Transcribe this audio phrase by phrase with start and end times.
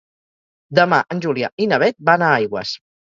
[0.79, 2.73] Demà en Julià i na Beth van a Aigües.